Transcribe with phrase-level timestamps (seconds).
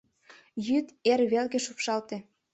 [0.67, 2.17] Йӱд эр велке лупшалте.